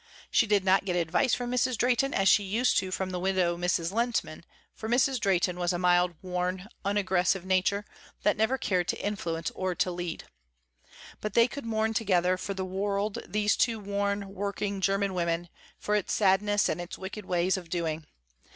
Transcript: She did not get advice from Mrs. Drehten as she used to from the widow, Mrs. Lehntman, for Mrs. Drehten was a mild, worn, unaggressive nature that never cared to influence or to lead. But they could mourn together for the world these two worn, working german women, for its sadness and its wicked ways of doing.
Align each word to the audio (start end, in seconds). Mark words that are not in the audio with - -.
She 0.31 0.47
did 0.47 0.65
not 0.65 0.83
get 0.83 0.95
advice 0.95 1.35
from 1.35 1.51
Mrs. 1.51 1.77
Drehten 1.77 2.11
as 2.11 2.27
she 2.27 2.41
used 2.43 2.75
to 2.79 2.89
from 2.89 3.11
the 3.11 3.19
widow, 3.19 3.55
Mrs. 3.55 3.91
Lehntman, 3.93 4.43
for 4.73 4.89
Mrs. 4.89 5.19
Drehten 5.19 5.59
was 5.59 5.73
a 5.73 5.77
mild, 5.77 6.15
worn, 6.23 6.67
unaggressive 6.83 7.45
nature 7.45 7.85
that 8.23 8.35
never 8.35 8.57
cared 8.57 8.87
to 8.87 8.99
influence 8.99 9.51
or 9.51 9.75
to 9.75 9.91
lead. 9.91 10.23
But 11.19 11.35
they 11.35 11.47
could 11.47 11.65
mourn 11.67 11.93
together 11.93 12.35
for 12.35 12.55
the 12.55 12.65
world 12.65 13.19
these 13.27 13.55
two 13.55 13.79
worn, 13.79 14.33
working 14.33 14.81
german 14.81 15.13
women, 15.13 15.49
for 15.77 15.93
its 15.93 16.13
sadness 16.13 16.67
and 16.67 16.81
its 16.81 16.97
wicked 16.97 17.25
ways 17.25 17.55
of 17.55 17.69
doing. 17.69 18.07